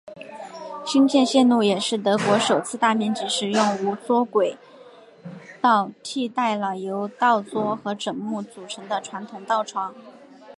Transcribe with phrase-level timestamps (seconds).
[0.83, 4.57] 新建线路也是德国首次大面积使用无砟轨
[5.61, 9.93] 道替代了由道砟和枕木组成的传统道床。